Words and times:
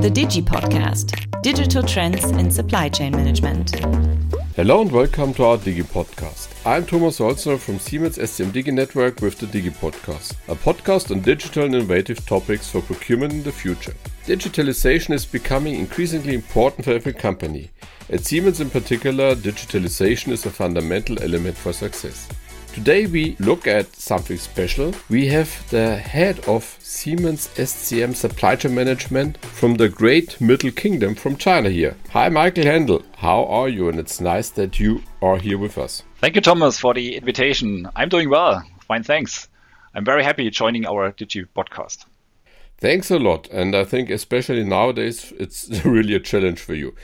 the 0.00 0.08
Digi 0.08 0.40
Podcast 0.40 1.26
Digital 1.42 1.82
Trends 1.82 2.22
in 2.22 2.52
Supply 2.52 2.88
Chain 2.88 3.10
Management. 3.10 3.84
Hello 4.54 4.80
and 4.80 4.92
welcome 4.92 5.34
to 5.34 5.44
our 5.44 5.58
Digi 5.58 5.82
Podcast. 5.82 6.54
I'm 6.64 6.86
Thomas 6.86 7.18
Holzner 7.18 7.58
from 7.58 7.80
Siemens 7.80 8.16
SCM 8.16 8.52
Digi 8.52 8.72
Network 8.72 9.20
with 9.20 9.38
the 9.38 9.46
Digi 9.46 9.72
Podcast, 9.72 10.36
a 10.46 10.54
podcast 10.54 11.10
on 11.10 11.20
digital 11.22 11.64
and 11.64 11.74
innovative 11.74 12.24
topics 12.26 12.70
for 12.70 12.80
procurement 12.80 13.32
in 13.32 13.42
the 13.42 13.50
future. 13.50 13.94
Digitalization 14.24 15.14
is 15.14 15.26
becoming 15.26 15.74
increasingly 15.74 16.34
important 16.34 16.84
for 16.84 16.92
every 16.92 17.12
company. 17.12 17.68
At 18.08 18.24
Siemens 18.24 18.60
in 18.60 18.70
particular, 18.70 19.34
digitalization 19.34 20.30
is 20.30 20.46
a 20.46 20.50
fundamental 20.50 21.20
element 21.20 21.56
for 21.56 21.72
success. 21.72 22.28
Today 22.74 23.06
we 23.06 23.36
look 23.40 23.66
at 23.66 23.94
something 23.96 24.36
special. 24.36 24.94
We 25.10 25.26
have 25.28 25.68
the 25.70 25.96
head 25.96 26.40
of 26.46 26.76
Siemens 26.80 27.48
SCM 27.56 28.14
Supply 28.14 28.56
Chain 28.56 28.74
Management 28.74 29.38
from 29.44 29.74
the 29.74 29.88
Great 29.88 30.40
Middle 30.40 30.70
Kingdom 30.70 31.14
from 31.14 31.36
China 31.36 31.70
here. 31.70 31.96
Hi 32.10 32.28
Michael 32.28 32.64
Handel, 32.64 33.02
how 33.16 33.44
are 33.46 33.68
you? 33.68 33.88
And 33.88 33.98
it's 33.98 34.20
nice 34.20 34.50
that 34.50 34.78
you 34.78 35.02
are 35.20 35.38
here 35.38 35.58
with 35.58 35.76
us. 35.78 36.02
Thank 36.20 36.36
you 36.36 36.40
Thomas 36.40 36.78
for 36.78 36.94
the 36.94 37.16
invitation. 37.16 37.88
I'm 37.96 38.08
doing 38.08 38.30
well. 38.30 38.62
Fine, 38.86 39.02
thanks. 39.02 39.48
I'm 39.94 40.04
very 40.04 40.22
happy 40.22 40.48
joining 40.50 40.86
our 40.86 41.12
Digi 41.12 41.46
podcast. 41.56 42.04
Thanks 42.80 43.10
a 43.10 43.18
lot. 43.18 43.48
And 43.50 43.74
I 43.74 43.84
think 43.84 44.08
especially 44.08 44.62
nowadays 44.62 45.32
it's 45.38 45.68
really 45.84 46.14
a 46.14 46.20
challenge 46.20 46.60
for 46.60 46.74
you. 46.74 46.94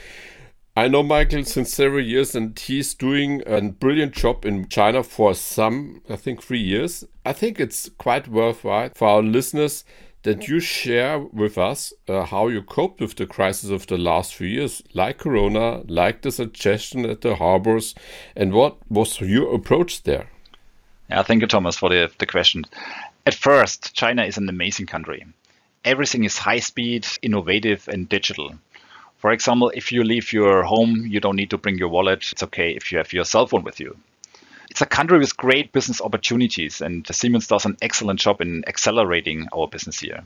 I 0.77 0.89
know 0.89 1.03
Michael 1.03 1.45
since 1.45 1.73
several 1.73 2.03
years, 2.03 2.35
and 2.35 2.59
he's 2.59 2.93
doing 2.93 3.41
a 3.45 3.61
brilliant 3.61 4.13
job 4.13 4.45
in 4.45 4.67
China 4.67 5.03
for 5.03 5.33
some, 5.33 6.01
I 6.09 6.17
think, 6.17 6.43
three 6.43 6.59
years. 6.59 7.05
I 7.25 7.31
think 7.31 7.61
it's 7.61 7.89
quite 7.97 8.27
worthwhile 8.27 8.89
for 8.93 9.07
our 9.07 9.23
listeners 9.23 9.85
that 10.23 10.49
you 10.49 10.59
share 10.59 11.19
with 11.19 11.57
us 11.57 11.93
uh, 12.09 12.25
how 12.25 12.49
you 12.49 12.61
coped 12.61 12.99
with 12.99 13.15
the 13.15 13.25
crisis 13.25 13.69
of 13.69 13.87
the 13.87 13.97
last 13.97 14.35
few 14.35 14.47
years, 14.47 14.83
like 14.93 15.19
Corona, 15.19 15.83
like 15.87 16.23
the 16.23 16.31
suggestion 16.31 17.05
at 17.05 17.21
the 17.21 17.35
harbors, 17.35 17.95
and 18.35 18.51
what 18.51 18.75
was 18.89 19.21
your 19.21 19.55
approach 19.55 20.03
there? 20.03 20.29
Yeah, 21.09 21.23
thank 21.23 21.39
you, 21.39 21.47
Thomas, 21.47 21.77
for 21.77 21.87
the, 21.87 22.11
the 22.17 22.25
question. 22.25 22.65
At 23.25 23.33
first, 23.33 23.93
China 23.93 24.25
is 24.25 24.37
an 24.37 24.49
amazing 24.49 24.87
country. 24.87 25.25
Everything 25.85 26.25
is 26.25 26.37
high 26.37 26.59
speed, 26.59 27.07
innovative, 27.21 27.87
and 27.87 28.09
digital. 28.09 28.55
For 29.25 29.31
example, 29.31 29.71
if 29.73 29.91
you 29.91 30.03
leave 30.03 30.31
your 30.33 30.61
home, 30.61 31.07
you 31.07 31.19
don't 31.19 31.35
need 31.35 31.49
to 31.49 31.57
bring 31.57 31.79
your 31.79 31.89
wallet. 31.89 32.31
It's 32.31 32.43
okay 32.43 32.75
if 32.75 32.91
you 32.91 32.99
have 32.99 33.11
your 33.11 33.25
cell 33.25 33.47
phone 33.47 33.63
with 33.63 33.79
you. 33.79 33.97
It's 34.69 34.81
a 34.81 34.85
country 34.85 35.17
with 35.17 35.35
great 35.35 35.71
business 35.71 35.99
opportunities, 35.99 36.79
and 36.79 37.03
Siemens 37.09 37.47
does 37.47 37.65
an 37.65 37.75
excellent 37.81 38.19
job 38.19 38.39
in 38.39 38.63
accelerating 38.67 39.47
our 39.51 39.67
business 39.67 39.99
here. 39.99 40.25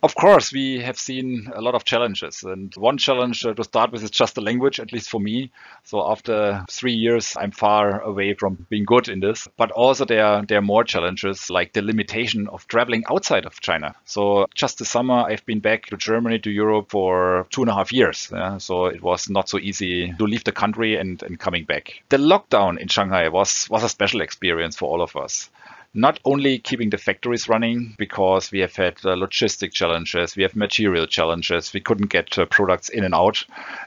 Of 0.00 0.14
course, 0.14 0.52
we 0.52 0.78
have 0.80 0.96
seen 0.96 1.50
a 1.52 1.60
lot 1.60 1.74
of 1.74 1.84
challenges. 1.84 2.44
And 2.44 2.72
one 2.76 2.98
challenge 2.98 3.44
uh, 3.44 3.54
to 3.54 3.64
start 3.64 3.90
with 3.90 4.04
is 4.04 4.12
just 4.12 4.36
the 4.36 4.40
language, 4.40 4.78
at 4.78 4.92
least 4.92 5.10
for 5.10 5.20
me. 5.20 5.50
So 5.82 6.08
after 6.08 6.64
three 6.70 6.92
years, 6.92 7.36
I'm 7.36 7.50
far 7.50 8.00
away 8.00 8.34
from 8.34 8.66
being 8.70 8.84
good 8.84 9.08
in 9.08 9.18
this. 9.18 9.48
But 9.56 9.72
also 9.72 10.04
there 10.04 10.24
are, 10.24 10.46
there 10.46 10.58
are 10.58 10.62
more 10.62 10.84
challenges 10.84 11.50
like 11.50 11.72
the 11.72 11.82
limitation 11.82 12.46
of 12.48 12.68
traveling 12.68 13.02
outside 13.10 13.44
of 13.44 13.60
China. 13.60 13.96
So 14.04 14.46
just 14.54 14.78
this 14.78 14.88
summer, 14.88 15.14
I've 15.14 15.44
been 15.46 15.60
back 15.60 15.86
to 15.86 15.96
Germany, 15.96 16.38
to 16.40 16.50
Europe 16.50 16.90
for 16.90 17.48
two 17.50 17.62
and 17.62 17.70
a 17.70 17.74
half 17.74 17.92
years. 17.92 18.30
Yeah? 18.32 18.58
So 18.58 18.86
it 18.86 19.02
was 19.02 19.28
not 19.28 19.48
so 19.48 19.58
easy 19.58 20.12
to 20.12 20.24
leave 20.24 20.44
the 20.44 20.52
country 20.52 20.96
and, 20.96 21.20
and 21.24 21.40
coming 21.40 21.64
back. 21.64 22.04
The 22.08 22.18
lockdown 22.18 22.78
in 22.78 22.86
Shanghai 22.86 23.28
was, 23.30 23.66
was 23.68 23.82
a 23.82 23.88
special 23.88 24.20
experience 24.20 24.76
for 24.76 24.88
all 24.88 25.02
of 25.02 25.16
us 25.16 25.50
not 25.94 26.20
only 26.24 26.58
keeping 26.58 26.90
the 26.90 26.98
factories 26.98 27.48
running 27.48 27.94
because 27.98 28.52
we 28.52 28.60
have 28.60 28.76
had 28.76 28.94
uh, 29.04 29.14
logistic 29.14 29.72
challenges, 29.72 30.36
we 30.36 30.42
have 30.42 30.54
material 30.54 31.06
challenges, 31.06 31.72
we 31.72 31.80
couldn't 31.80 32.10
get 32.10 32.38
uh, 32.38 32.44
products 32.46 32.88
in 32.88 33.04
and 33.04 33.14
out, 33.14 33.44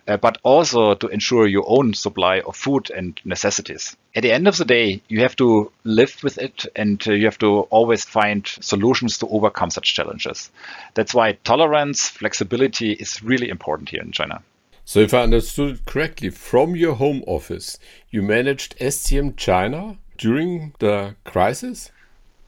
uh, 0.07 0.17
but 0.17 0.37
also 0.43 0.95
to 0.95 1.07
ensure 1.07 1.47
your 1.47 1.65
own 1.67 1.93
supply 1.93 2.39
of 2.41 2.55
food 2.55 2.89
and 2.89 3.19
necessities. 3.23 3.95
At 4.15 4.23
the 4.23 4.31
end 4.31 4.47
of 4.47 4.57
the 4.57 4.65
day, 4.65 5.01
you 5.07 5.21
have 5.21 5.35
to 5.37 5.71
live 5.83 6.15
with 6.23 6.37
it 6.37 6.65
and 6.75 7.01
uh, 7.07 7.13
you 7.13 7.25
have 7.25 7.37
to 7.39 7.61
always 7.69 8.03
find 8.03 8.47
solutions 8.47 9.19
to 9.19 9.27
overcome 9.27 9.69
such 9.69 9.93
challenges. 9.93 10.49
That's 10.95 11.13
why 11.13 11.33
tolerance, 11.43 12.07
flexibility 12.07 12.93
is 12.93 13.23
really 13.23 13.49
important 13.49 13.89
here 13.89 14.01
in 14.01 14.11
China. 14.11 14.41
So, 14.83 14.99
if 14.99 15.13
I 15.13 15.21
understood 15.21 15.85
correctly, 15.85 16.31
from 16.31 16.75
your 16.75 16.95
home 16.95 17.23
office, 17.27 17.77
you 18.09 18.23
managed 18.23 18.77
SCM 18.79 19.37
China 19.37 19.97
during 20.21 20.73
the 20.79 21.15
crisis? 21.23 21.91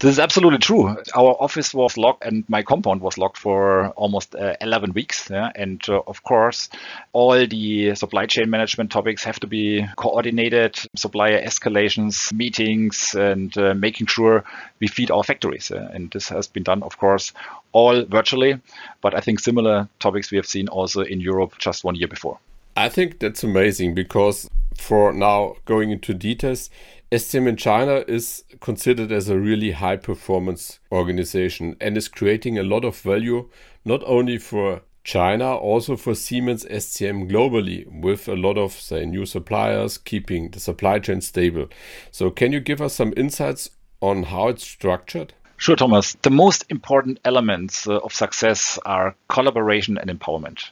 This 0.03 0.15
is 0.15 0.19
absolutely 0.19 0.59
true. 0.59 0.97
Our 1.15 1.33
office 1.41 1.73
was 1.73 1.97
locked 1.97 2.25
and 2.25 2.43
my 2.49 2.61
compound 2.61 2.99
was 2.99 3.17
locked 3.17 3.37
for 3.37 3.87
almost 3.91 4.35
uh, 4.35 4.57
11 4.59 4.91
weeks. 4.91 5.29
Yeah? 5.29 5.49
And 5.55 5.81
uh, 5.87 6.01
of 6.05 6.23
course, 6.23 6.67
all 7.13 7.47
the 7.47 7.95
supply 7.95 8.25
chain 8.25 8.49
management 8.49 8.91
topics 8.91 9.23
have 9.23 9.39
to 9.39 9.47
be 9.47 9.87
coordinated, 9.95 10.77
supplier 10.97 11.41
escalations, 11.41 12.33
meetings, 12.33 13.15
and 13.15 13.57
uh, 13.57 13.75
making 13.75 14.07
sure 14.07 14.43
we 14.81 14.87
feed 14.87 15.09
our 15.09 15.23
factories. 15.23 15.71
and 15.71 16.11
this 16.11 16.27
has 16.27 16.47
been 16.47 16.63
done, 16.63 16.83
of 16.83 16.97
course, 16.97 17.31
all 17.71 18.03
virtually. 18.03 18.59
But 18.99 19.15
I 19.15 19.21
think 19.21 19.39
similar 19.39 19.87
topics 19.99 20.31
we 20.31 20.35
have 20.35 20.45
seen 20.45 20.67
also 20.67 20.99
in 20.99 21.21
Europe 21.21 21.53
just 21.59 21.85
one 21.85 21.95
year 21.95 22.09
before. 22.09 22.39
I 22.75 22.89
think 22.89 23.19
that's 23.19 23.43
amazing 23.43 23.93
because 23.93 24.49
for 24.78 25.13
now 25.13 25.56
going 25.66 25.91
into 25.91 26.13
details, 26.13 26.69
SCM 27.11 27.47
in 27.47 27.57
China 27.57 28.03
is 28.07 28.44
considered 28.59 29.11
as 29.11 29.29
a 29.29 29.38
really 29.38 29.72
high 29.72 29.97
performance 29.97 30.79
organization 30.91 31.75
and 31.79 31.95
is 31.95 32.07
creating 32.07 32.57
a 32.57 32.63
lot 32.63 32.83
of 32.83 33.00
value 33.00 33.50
not 33.85 34.01
only 34.06 34.38
for 34.38 34.81
China, 35.03 35.56
also 35.56 35.97
for 35.97 36.16
Siemens 36.16 36.66
SCM 36.66 37.29
globally, 37.29 37.85
with 38.01 38.28
a 38.28 38.35
lot 38.35 38.57
of, 38.57 38.72
say, 38.72 39.06
new 39.06 39.25
suppliers, 39.25 39.97
keeping 39.97 40.51
the 40.51 40.59
supply 40.59 41.00
chain 41.00 41.19
stable. 41.19 41.67
So, 42.12 42.31
can 42.31 42.53
you 42.53 42.62
give 42.62 42.81
us 42.81 42.94
some 42.94 43.13
insights 43.17 43.69
on 44.01 44.23
how 44.23 44.47
it's 44.47 44.63
structured? 44.63 45.33
Sure, 45.57 45.75
Thomas. 45.75 46.16
The 46.22 46.29
most 46.29 46.66
important 46.69 47.19
elements 47.25 47.88
uh, 47.88 47.97
of 47.97 48.13
success 48.13 48.79
are 48.85 49.16
collaboration 49.28 49.97
and 49.97 50.09
empowerment 50.09 50.69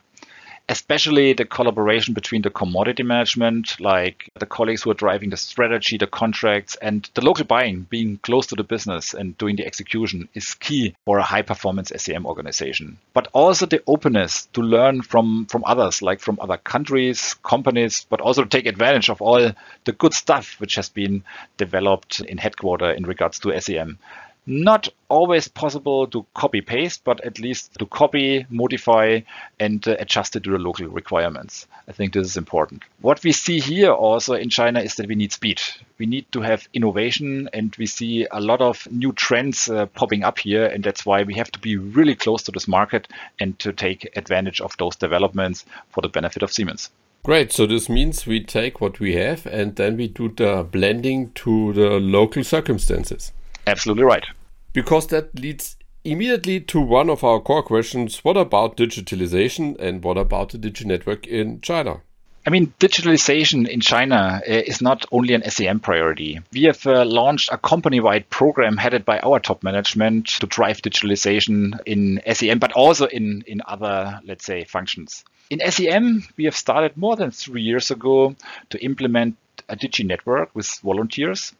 especially 0.70 1.34
the 1.34 1.46
collaboration 1.46 2.14
between 2.14 2.42
the 2.42 2.50
commodity 2.50 3.04
management, 3.04 3.80
like 3.80 4.30
the 4.40 4.46
colleagues 4.46 4.84
who 4.84 4.92
are 4.92 4.96
driving 4.96 5.30
the 5.30 5.38
strategy, 5.38 5.98
the 5.98 6.08
contracts, 6.08 6.76
and 6.82 7.10
the 7.14 7.24
local 7.24 7.46
buying, 7.46 7.82
being 7.90 8.18
close 8.18 8.48
to 8.48 8.56
the 8.56 8.64
business 8.64 9.14
and 9.14 9.38
doing 9.38 9.56
the 9.56 9.66
execution 9.66 10.30
is 10.34 10.54
key 10.56 10.96
for 11.06 11.20
a 11.20 11.24
high 11.24 11.42
performance 11.42 11.92
SCM 11.92 12.26
organization. 12.26 12.98
But 13.14 13.28
also 13.34 13.66
the 13.66 13.84
openness 13.88 14.48
to 14.54 14.62
learn 14.62 15.02
from, 15.02 15.46
from 15.48 15.64
others, 15.66 16.02
like 16.02 16.20
from 16.20 16.40
other 16.42 16.58
countries, 16.58 17.36
companies, 17.44 18.06
but 18.10 18.22
also 18.22 18.46
take 18.46 18.66
advantage 18.66 19.10
of 19.10 19.22
all 19.22 19.52
the 19.84 19.92
good 19.92 20.14
stuff 20.14 20.56
which 20.60 20.76
has 20.76 20.90
been 20.90 21.24
developed 21.58 22.22
in 22.22 22.38
headquarter 22.38 22.92
in 22.92 23.04
regards 23.04 23.40
to 23.40 23.50
SCM 23.50 23.98
not 24.46 24.88
always 25.08 25.48
possible 25.48 26.08
to 26.08 26.26
copy 26.34 26.62
paste, 26.62 27.04
but 27.04 27.22
at 27.22 27.40
least 27.40 27.78
to 27.78 27.86
copy, 27.86 28.46
modify, 28.50 29.20
and 29.60 29.88
uh, 29.88 29.96
adjust 30.00 30.36
it 30.36 30.44
to 30.44 30.52
the 30.52 30.58
local 30.58 30.88
requirements. 30.88 31.68
I 31.88 31.92
think 31.92 32.14
this 32.14 32.26
is 32.26 32.38
important. 32.38 32.84
What 33.02 33.24
we 33.24 33.32
see 33.32 33.60
here 33.60 33.92
also 33.92 34.34
in 34.34 34.50
China 34.50 34.80
is 34.80 34.96
that 34.96 35.08
we 35.08 35.16
need 35.16 35.32
speed. 35.32 35.62
We 36.00 36.06
need 36.08 36.32
to 36.32 36.42
have 36.42 36.68
innovation, 36.74 37.50
and 37.54 37.76
we 37.78 37.86
see 37.86 38.26
a 38.32 38.42
lot 38.42 38.62
of 38.62 38.88
new 38.92 39.14
trends 39.14 39.70
uh, 39.70 39.86
popping 39.88 40.24
up 40.24 40.40
here, 40.40 40.66
and 40.66 40.84
that's 40.84 41.06
why 41.06 41.24
we 41.24 41.36
have 41.36 41.52
to 41.52 41.60
be 41.60 41.78
really 41.78 42.16
close 42.16 42.42
to 42.44 42.52
this 42.52 42.68
market 42.68 43.08
and 43.40 43.58
to 43.60 43.72
take 43.72 44.12
advantage 44.18 44.60
of 44.60 44.76
those 44.78 44.96
developments 44.96 45.66
for 45.92 46.02
the 46.02 46.10
benefit 46.10 46.42
of 46.42 46.52
Siemens. 46.52 46.90
Great. 47.24 47.52
So 47.52 47.68
this 47.68 47.88
means 47.88 48.26
we 48.26 48.44
take 48.44 48.82
what 48.82 49.00
we 49.00 49.14
have 49.14 49.46
and 49.46 49.76
then 49.76 49.96
we 49.96 50.08
do 50.08 50.30
the 50.30 50.64
blending 50.64 51.32
to 51.34 51.72
the 51.74 52.00
local 52.00 52.44
circumstances. 52.44 53.32
Absolutely 53.68 54.04
right. 54.04 54.26
Because 54.74 55.08
that 55.08 55.38
leads 55.38 55.78
immediately 56.04 56.60
to 56.60 56.82
one 56.82 57.10
of 57.10 57.24
our 57.24 57.40
core 57.40 57.62
questions 57.62 58.24
what 58.24 58.36
about 58.36 58.76
digitalization 58.76 59.80
and 59.80 60.04
what 60.04 60.18
about 60.18 60.50
the 60.50 60.58
Digi 60.58 60.86
network 60.86 61.28
in 61.28 61.62
China? 61.62 62.02
I 62.46 62.50
mean, 62.50 62.74
digitalization 62.80 63.68
in 63.68 63.82
China 63.82 64.42
uh, 64.48 64.52
is 64.52 64.82
not 64.82 65.06
only 65.12 65.36
an 65.36 65.44
SCM 65.44 65.80
priority. 65.80 66.40
We 66.52 66.64
have 66.64 66.88
uh, 66.88 67.06
launched 67.06 67.52
a 67.52 67.58
company 67.58 68.00
wide 68.00 68.28
program 68.32 68.78
headed 68.78 69.06
by 69.06 69.20
our 69.20 69.40
top 69.40 69.62
management 69.62 70.28
to 70.40 70.48
drive 70.48 70.82
digitalization 70.82 71.80
in 71.86 72.20
SCM, 72.26 72.60
but 72.60 72.72
also 72.72 73.06
in, 73.06 73.44
in 73.46 73.62
other, 73.68 74.20
let's 74.26 74.44
say, 74.44 74.64
functions. 74.64 75.24
In 75.52 75.60
SCM, 75.60 76.28
we 76.36 76.46
have 76.46 76.56
started 76.56 76.98
more 76.98 77.16
than 77.16 77.30
three 77.30 77.62
years 77.62 77.92
ago 77.92 78.36
to 78.72 78.84
implement 78.84 79.38
a 79.70 79.76
Digi 79.76 80.04
network 80.04 80.50
with 80.56 80.68
volunteers. 80.84 81.54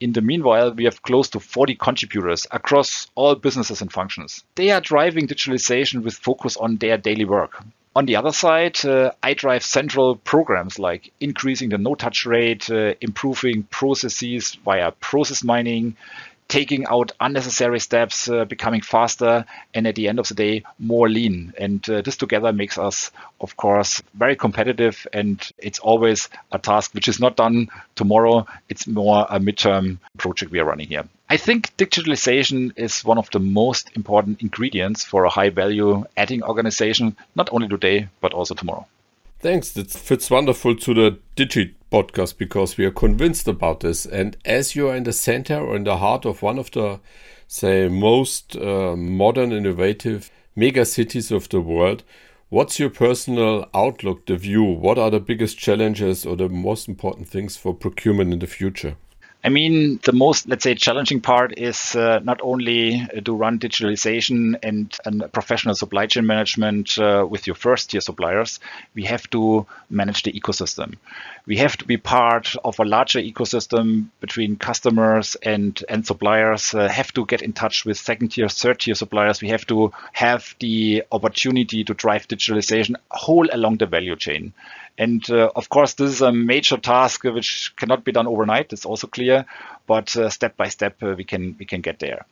In 0.00 0.12
the 0.12 0.22
meanwhile, 0.22 0.72
we 0.72 0.84
have 0.84 1.02
close 1.02 1.28
to 1.30 1.40
40 1.40 1.74
contributors 1.74 2.46
across 2.50 3.08
all 3.14 3.34
businesses 3.34 3.82
and 3.82 3.92
functions. 3.92 4.42
They 4.54 4.70
are 4.70 4.80
driving 4.80 5.28
digitalization 5.28 6.02
with 6.02 6.14
focus 6.14 6.56
on 6.56 6.78
their 6.78 6.96
daily 6.96 7.26
work. 7.26 7.62
On 7.94 8.06
the 8.06 8.16
other 8.16 8.32
side, 8.32 8.82
uh, 8.84 9.12
I 9.22 9.34
drive 9.34 9.62
central 9.62 10.16
programs 10.16 10.78
like 10.78 11.12
increasing 11.20 11.68
the 11.68 11.76
no 11.76 11.96
touch 11.96 12.24
rate, 12.24 12.70
uh, 12.70 12.94
improving 13.02 13.64
processes 13.64 14.54
via 14.64 14.92
process 14.92 15.44
mining, 15.44 15.96
taking 16.50 16.84
out 16.86 17.12
unnecessary 17.20 17.78
steps, 17.78 18.28
uh, 18.28 18.44
becoming 18.44 18.82
faster, 18.82 19.46
and 19.72 19.86
at 19.86 19.94
the 19.94 20.08
end 20.08 20.18
of 20.18 20.26
the 20.28 20.34
day, 20.34 20.64
more 20.78 21.08
lean. 21.08 21.54
And 21.56 21.88
uh, 21.88 22.02
this 22.02 22.16
together 22.16 22.52
makes 22.52 22.76
us, 22.76 23.12
of 23.40 23.56
course, 23.56 24.02
very 24.14 24.34
competitive. 24.36 25.06
And 25.12 25.40
it's 25.58 25.78
always 25.78 26.28
a 26.50 26.58
task 26.58 26.92
which 26.92 27.08
is 27.08 27.20
not 27.20 27.36
done 27.36 27.68
tomorrow. 27.94 28.46
It's 28.68 28.86
more 28.86 29.26
a 29.30 29.38
midterm 29.38 29.98
project 30.18 30.50
we 30.50 30.58
are 30.58 30.64
running 30.64 30.88
here. 30.88 31.04
I 31.28 31.36
think 31.36 31.74
digitalization 31.76 32.72
is 32.76 33.04
one 33.04 33.18
of 33.18 33.30
the 33.30 33.38
most 33.38 33.92
important 33.94 34.42
ingredients 34.42 35.04
for 35.04 35.24
a 35.24 35.30
high 35.30 35.50
value 35.50 36.04
adding 36.16 36.42
organization, 36.42 37.16
not 37.36 37.48
only 37.52 37.68
today, 37.68 38.08
but 38.20 38.34
also 38.34 38.54
tomorrow. 38.54 38.86
Thanks. 39.38 39.70
That 39.70 39.90
fits 39.90 40.28
wonderful 40.30 40.74
to 40.76 40.94
the 40.94 41.18
Digi 41.36 41.74
podcast 41.90 42.38
because 42.38 42.76
we 42.76 42.84
are 42.84 42.90
convinced 42.90 43.48
about 43.48 43.80
this. 43.80 44.06
And 44.06 44.36
as 44.44 44.74
you 44.74 44.88
are 44.88 44.96
in 44.96 45.04
the 45.04 45.12
center 45.12 45.58
or 45.58 45.76
in 45.76 45.84
the 45.84 45.98
heart 45.98 46.24
of 46.24 46.42
one 46.42 46.58
of 46.58 46.70
the, 46.70 47.00
say, 47.48 47.88
most 47.88 48.56
uh, 48.56 48.96
modern, 48.96 49.52
innovative 49.52 50.30
mega 50.54 50.84
cities 50.84 51.30
of 51.30 51.48
the 51.48 51.60
world, 51.60 52.04
what's 52.48 52.78
your 52.78 52.90
personal 52.90 53.68
outlook, 53.74 54.26
the 54.26 54.36
view? 54.36 54.64
What 54.64 54.98
are 54.98 55.10
the 55.10 55.20
biggest 55.20 55.58
challenges 55.58 56.24
or 56.24 56.36
the 56.36 56.48
most 56.48 56.88
important 56.88 57.28
things 57.28 57.56
for 57.56 57.74
procurement 57.74 58.32
in 58.32 58.38
the 58.38 58.46
future? 58.46 58.96
I 59.42 59.48
mean, 59.48 60.00
the 60.04 60.12
most, 60.12 60.48
let's 60.48 60.64
say, 60.64 60.74
challenging 60.74 61.22
part 61.22 61.58
is 61.58 61.96
uh, 61.96 62.20
not 62.22 62.40
only 62.42 63.06
to 63.24 63.34
run 63.34 63.58
digitalization 63.58 64.58
and, 64.62 64.94
and 65.06 65.32
professional 65.32 65.74
supply 65.74 66.06
chain 66.06 66.26
management 66.26 66.98
uh, 66.98 67.26
with 67.28 67.46
your 67.46 67.56
first 67.56 67.90
tier 67.90 68.02
suppliers, 68.02 68.60
we 68.94 69.04
have 69.04 69.28
to 69.30 69.66
manage 69.88 70.24
the 70.24 70.32
ecosystem. 70.32 70.96
We 71.46 71.56
have 71.56 71.78
to 71.78 71.86
be 71.86 71.96
part 71.96 72.54
of 72.62 72.78
a 72.80 72.84
larger 72.84 73.20
ecosystem 73.20 74.08
between 74.20 74.56
customers 74.56 75.36
and, 75.42 75.82
and 75.88 76.06
suppliers, 76.06 76.74
uh, 76.74 76.88
have 76.88 77.12
to 77.14 77.24
get 77.24 77.40
in 77.40 77.54
touch 77.54 77.86
with 77.86 77.96
second 77.96 78.32
tier, 78.32 78.48
third 78.50 78.80
tier 78.80 78.94
suppliers. 78.94 79.40
We 79.40 79.48
have 79.48 79.66
to 79.68 79.90
have 80.12 80.54
the 80.60 81.04
opportunity 81.10 81.82
to 81.84 81.94
drive 81.94 82.28
digitalization 82.28 82.96
whole 83.10 83.48
along 83.50 83.78
the 83.78 83.86
value 83.86 84.16
chain. 84.16 84.52
And 84.98 85.28
uh, 85.30 85.50
of 85.56 85.68
course, 85.68 85.94
this 85.94 86.10
is 86.10 86.20
a 86.20 86.32
major 86.32 86.76
task 86.76 87.24
which 87.24 87.72
cannot 87.76 88.04
be 88.04 88.12
done 88.12 88.26
overnight. 88.26 88.72
It's 88.72 88.84
also 88.84 89.06
clear, 89.06 89.46
but 89.86 90.14
uh, 90.16 90.28
step 90.28 90.56
by 90.56 90.68
step, 90.68 91.02
uh, 91.02 91.14
we 91.16 91.24
can 91.24 91.56
we 91.58 91.64
can 91.64 91.80
get 91.80 91.98
there. 91.98 92.26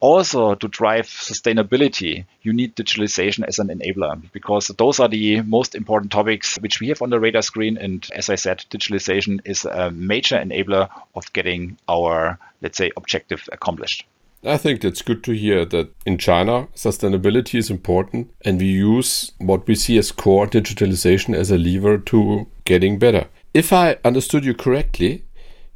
Also, 0.00 0.56
to 0.56 0.66
drive 0.66 1.06
sustainability, 1.06 2.24
you 2.42 2.52
need 2.52 2.74
digitalization 2.74 3.46
as 3.46 3.60
an 3.60 3.68
enabler 3.68 4.20
because 4.32 4.66
those 4.66 4.98
are 4.98 5.06
the 5.06 5.42
most 5.42 5.76
important 5.76 6.10
topics 6.10 6.56
which 6.56 6.80
we 6.80 6.88
have 6.88 7.02
on 7.02 7.10
the 7.10 7.20
radar 7.20 7.42
screen. 7.42 7.78
And 7.78 8.04
as 8.12 8.28
I 8.28 8.34
said, 8.34 8.64
digitalization 8.68 9.38
is 9.44 9.64
a 9.64 9.92
major 9.92 10.36
enabler 10.36 10.88
of 11.14 11.32
getting 11.32 11.78
our, 11.88 12.40
let's 12.60 12.78
say, 12.78 12.90
objective 12.96 13.48
accomplished. 13.52 14.04
I 14.44 14.56
think 14.56 14.80
that's 14.80 15.02
good 15.02 15.22
to 15.24 15.32
hear 15.32 15.64
that 15.66 15.90
in 16.04 16.18
China, 16.18 16.66
sustainability 16.74 17.60
is 17.60 17.70
important 17.70 18.34
and 18.44 18.58
we 18.58 18.66
use 18.66 19.30
what 19.38 19.68
we 19.68 19.76
see 19.76 19.96
as 19.98 20.10
core 20.10 20.48
digitalization 20.48 21.36
as 21.36 21.52
a 21.52 21.58
lever 21.58 21.96
to 21.98 22.48
getting 22.64 22.98
better. 22.98 23.28
If 23.54 23.72
I 23.72 23.98
understood 24.04 24.44
you 24.44 24.54
correctly, 24.54 25.24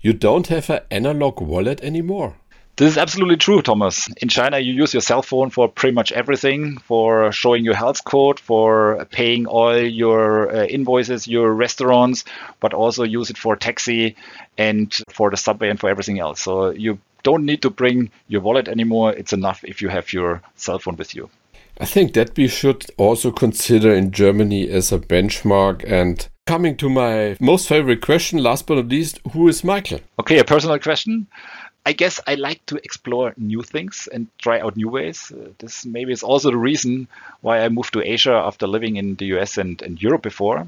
you 0.01 0.13
don't 0.13 0.49
have 0.49 0.69
an 0.69 0.81
analog 0.91 1.41
wallet 1.41 1.81
anymore. 1.83 2.35
This 2.77 2.91
is 2.91 2.99
absolutely 2.99 3.37
true, 3.37 3.63
Thomas. 3.63 4.07
In 4.21 4.29
China, 4.29 4.59
you 4.59 4.75
use 4.75 4.93
your 4.93 5.01
cell 5.01 5.23
phone 5.23 5.49
for 5.49 5.67
pretty 5.67 5.95
much 5.95 6.13
everything 6.13 6.77
for 6.79 7.33
showing 7.33 7.65
your 7.65 7.75
health 7.75 8.05
code, 8.05 8.39
for 8.39 9.07
paying 9.11 9.47
all 9.47 9.79
your 9.79 10.55
uh, 10.55 10.65
invoices, 10.67 11.27
your 11.27 11.55
restaurants, 11.55 12.25
but 12.61 12.75
also 12.75 13.05
use 13.05 13.31
it 13.31 13.39
for 13.39 13.57
taxi 13.57 14.17
and 14.59 14.93
for 15.09 15.31
the 15.31 15.39
subway 15.39 15.71
and 15.71 15.81
for 15.81 15.89
everything 15.89 16.19
else. 16.19 16.43
So 16.43 16.71
you 16.71 16.99
don't 17.27 17.45
need 17.45 17.63
to 17.63 17.71
bring 17.71 18.11
your 18.29 18.41
wallet 18.41 18.69
anymore. 18.69 19.13
It's 19.13 19.33
enough 19.33 19.65
if 19.65 19.83
you 19.83 19.89
have 19.89 20.13
your 20.13 20.43
cell 20.55 20.79
phone 20.79 20.97
with 20.97 21.13
you. 21.17 21.29
I 21.81 21.85
think 21.85 22.15
that 22.15 22.37
we 22.37 22.47
should 22.49 22.87
also 22.97 23.33
consider 23.33 23.93
in 23.93 24.13
Germany 24.13 24.71
as 24.71 24.93
a 24.93 24.99
benchmark. 24.99 25.85
And 26.01 26.29
coming 26.47 26.77
to 26.77 26.89
my 26.89 27.37
most 27.41 27.69
favorite 27.69 28.01
question, 28.01 28.43
last 28.43 28.67
but 28.67 28.77
not 28.77 28.89
least, 28.89 29.19
who 29.33 29.49
is 29.49 29.65
Michael? 29.65 30.01
Okay, 30.21 30.39
a 30.39 30.45
personal 30.45 30.79
question. 30.79 31.27
I 31.85 31.93
guess 31.93 32.21
I 32.27 32.35
like 32.37 32.65
to 32.67 32.77
explore 32.77 33.35
new 33.37 33.63
things 33.63 34.09
and 34.13 34.29
try 34.39 34.61
out 34.61 34.77
new 34.77 34.89
ways. 34.89 35.33
Uh, 35.33 35.51
this 35.59 35.85
maybe 35.85 36.13
is 36.13 36.23
also 36.23 36.51
the 36.51 36.57
reason 36.71 37.09
why 37.43 37.61
I 37.61 37.69
moved 37.69 37.93
to 37.93 38.03
Asia 38.03 38.35
after 38.35 38.67
living 38.67 38.97
in 38.97 39.17
the 39.17 39.27
US 39.37 39.59
and, 39.59 39.83
and 39.83 40.01
Europe 40.01 40.23
before. 40.23 40.67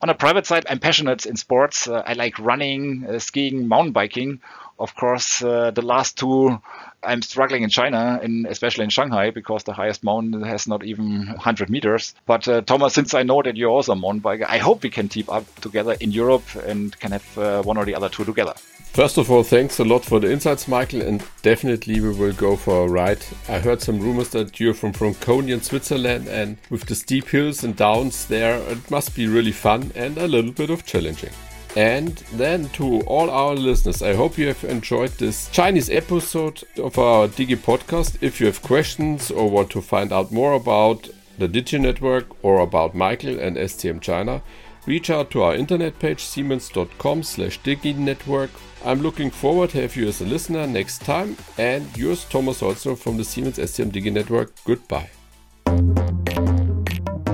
On 0.00 0.08
a 0.08 0.14
private 0.14 0.46
side, 0.46 0.64
I'm 0.70 0.78
passionate 0.78 1.26
in 1.26 1.36
sports. 1.36 1.88
Uh, 1.88 2.02
I 2.06 2.12
like 2.12 2.38
running, 2.38 3.04
uh, 3.04 3.18
skiing, 3.18 3.66
mountain 3.66 3.92
biking. 3.92 4.40
Of 4.78 4.94
course, 4.94 5.42
uh, 5.42 5.72
the 5.72 5.82
last 5.82 6.16
two, 6.16 6.62
I'm 7.02 7.20
struggling 7.20 7.64
in 7.64 7.68
China, 7.68 8.20
in, 8.22 8.46
especially 8.48 8.84
in 8.84 8.90
Shanghai, 8.90 9.30
because 9.30 9.64
the 9.64 9.72
highest 9.72 10.04
mountain 10.04 10.42
has 10.42 10.68
not 10.68 10.84
even 10.84 11.26
100 11.26 11.68
meters. 11.68 12.14
But 12.26 12.46
uh, 12.46 12.60
Thomas, 12.60 12.94
since 12.94 13.12
I 13.12 13.24
know 13.24 13.42
that 13.42 13.56
you're 13.56 13.70
also 13.70 13.92
a 13.92 13.96
mountain 13.96 14.20
biker, 14.22 14.46
I 14.48 14.58
hope 14.58 14.84
we 14.84 14.90
can 14.90 15.08
team 15.08 15.24
up 15.28 15.52
together 15.56 15.96
in 16.00 16.12
Europe 16.12 16.46
and 16.64 16.96
can 17.00 17.10
have 17.10 17.38
uh, 17.38 17.62
one 17.62 17.76
or 17.76 17.84
the 17.84 17.96
other 17.96 18.08
two 18.08 18.24
together. 18.24 18.54
First 18.92 19.16
of 19.16 19.30
all, 19.30 19.44
thanks 19.44 19.78
a 19.78 19.84
lot 19.84 20.04
for 20.04 20.18
the 20.18 20.32
insights, 20.32 20.66
Michael, 20.66 21.02
and 21.02 21.22
definitely 21.42 22.00
we 22.00 22.12
will 22.12 22.32
go 22.32 22.56
for 22.56 22.84
a 22.84 22.88
ride. 22.88 23.24
I 23.48 23.60
heard 23.60 23.80
some 23.80 24.00
rumors 24.00 24.30
that 24.30 24.58
you're 24.58 24.74
from 24.74 24.92
Franconia, 24.92 25.60
Switzerland, 25.60 26.26
and 26.26 26.56
with 26.68 26.84
the 26.86 26.96
steep 26.96 27.28
hills 27.28 27.62
and 27.62 27.76
downs 27.76 28.26
there, 28.26 28.56
it 28.56 28.90
must 28.90 29.14
be 29.14 29.28
really 29.28 29.52
fun 29.52 29.92
and 29.94 30.18
a 30.18 30.26
little 30.26 30.50
bit 30.50 30.70
of 30.70 30.84
challenging. 30.84 31.30
And 31.76 32.16
then 32.32 32.70
to 32.70 33.02
all 33.02 33.30
our 33.30 33.54
listeners, 33.54 34.02
I 34.02 34.14
hope 34.14 34.36
you 34.36 34.48
have 34.48 34.64
enjoyed 34.64 35.10
this 35.12 35.48
Chinese 35.50 35.90
episode 35.90 36.64
of 36.76 36.98
our 36.98 37.28
Digi 37.28 37.56
podcast. 37.56 38.16
If 38.20 38.40
you 38.40 38.46
have 38.46 38.62
questions 38.62 39.30
or 39.30 39.48
want 39.48 39.70
to 39.70 39.80
find 39.80 40.12
out 40.12 40.32
more 40.32 40.54
about 40.54 41.08
the 41.38 41.48
Digi 41.48 41.80
Network 41.80 42.26
or 42.42 42.58
about 42.58 42.96
Michael 42.96 43.38
and 43.38 43.56
SCM 43.56 44.00
China, 44.00 44.42
reach 44.88 45.10
out 45.10 45.30
to 45.30 45.42
our 45.42 45.54
internet 45.54 45.98
page 45.98 46.24
siemens.com 46.24 47.22
slash 47.22 47.60
diginetwork. 47.60 48.48
I'm 48.84 49.02
looking 49.02 49.30
forward 49.30 49.70
to 49.70 49.82
have 49.82 49.94
you 49.96 50.08
as 50.08 50.22
a 50.22 50.24
listener 50.24 50.66
next 50.66 51.02
time 51.02 51.36
and 51.58 51.84
yours 51.96 52.24
Thomas 52.24 52.62
also 52.62 52.96
from 52.96 53.18
the 53.18 53.24
Siemens 53.24 53.58
SCM 53.58 53.92
Digi 53.92 54.10
Network. 54.10 54.54
Goodbye. 54.64 55.10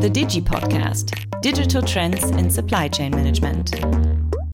The 0.00 0.10
Digi 0.10 0.42
Podcast 0.42 1.40
Digital 1.40 1.82
Trends 1.82 2.30
in 2.30 2.50
Supply 2.50 2.88
Chain 2.88 3.12
Management. 3.12 4.23